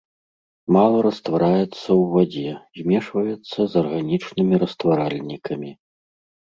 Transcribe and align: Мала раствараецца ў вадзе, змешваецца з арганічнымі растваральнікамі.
Мала 0.77 0.97
раствараецца 1.07 1.67
ў 1.67 1.99
вадзе, 2.15 2.49
змешваецца 2.81 3.59
з 3.75 3.87
арганічнымі 3.87 4.55
растваральнікамі. 4.67 5.71